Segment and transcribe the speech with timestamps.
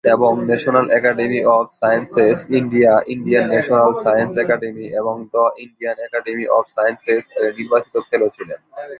[0.03, 6.63] এবং national academy of sciences, India, Indian national science academy এবং the Indian academy of
[6.67, 8.59] sciences এর নির্বাচিত fellow ছিলেন।